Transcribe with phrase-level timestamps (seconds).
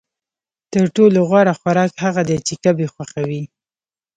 [0.73, 3.43] تر ټولو غوره خوراک هغه دی چې کب یې خوښوي